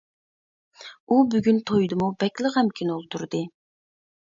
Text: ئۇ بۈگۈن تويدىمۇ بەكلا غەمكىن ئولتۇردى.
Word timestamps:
ئۇ 1.07 1.17
بۈگۈن 1.35 1.59
تويدىمۇ 1.71 2.09
بەكلا 2.25 2.53
غەمكىن 2.57 2.97
ئولتۇردى. 2.97 3.45